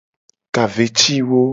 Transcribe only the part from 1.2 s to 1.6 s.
wo.